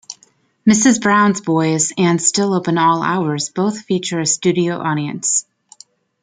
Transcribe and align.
"Mrs 0.67 0.99
Brown's 0.99 1.41
Boys" 1.41 1.93
and 1.95 2.19
"Still 2.19 2.55
Open 2.55 2.79
All 2.79 3.03
Hours" 3.03 3.49
both 3.49 3.81
feature 3.81 4.19
a 4.19 4.25
studio 4.25 4.79
audience. 4.79 5.45